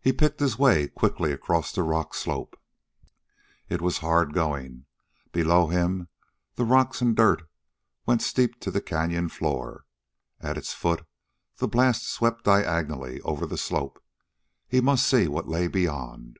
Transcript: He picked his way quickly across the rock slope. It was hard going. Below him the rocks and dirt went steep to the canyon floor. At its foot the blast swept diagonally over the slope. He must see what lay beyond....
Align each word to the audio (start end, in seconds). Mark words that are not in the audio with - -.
He 0.00 0.12
picked 0.12 0.38
his 0.38 0.56
way 0.56 0.86
quickly 0.86 1.32
across 1.32 1.72
the 1.72 1.82
rock 1.82 2.14
slope. 2.14 2.56
It 3.68 3.80
was 3.82 3.98
hard 3.98 4.32
going. 4.34 4.84
Below 5.32 5.66
him 5.66 6.06
the 6.54 6.64
rocks 6.64 7.00
and 7.02 7.16
dirt 7.16 7.50
went 8.06 8.22
steep 8.22 8.60
to 8.60 8.70
the 8.70 8.80
canyon 8.80 9.28
floor. 9.28 9.84
At 10.40 10.56
its 10.56 10.72
foot 10.72 11.04
the 11.56 11.66
blast 11.66 12.08
swept 12.08 12.44
diagonally 12.44 13.20
over 13.22 13.44
the 13.44 13.58
slope. 13.58 14.00
He 14.68 14.80
must 14.80 15.04
see 15.04 15.26
what 15.26 15.48
lay 15.48 15.66
beyond.... 15.66 16.38